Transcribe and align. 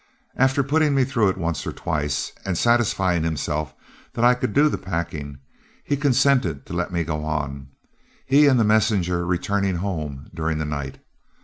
After 0.35 0.63
putting 0.63 0.95
me 0.95 1.05
through 1.05 1.29
it 1.29 1.37
once 1.37 1.63
or 1.67 1.71
twice, 1.71 2.31
and 2.43 2.57
satisfying 2.57 3.23
himself 3.23 3.75
that 4.15 4.25
I 4.25 4.33
could 4.33 4.51
do 4.51 4.67
the 4.67 4.79
packing, 4.79 5.37
he 5.83 5.95
consented 5.95 6.65
to 6.65 6.73
let 6.73 6.91
me 6.91 7.03
go 7.03 7.23
on, 7.23 7.67
he 8.25 8.47
and 8.47 8.59
the 8.59 8.63
messenger 8.63 9.23
returning 9.27 9.75
home 9.75 10.25
during 10.33 10.57
the 10.57 10.65
night. 10.65 10.97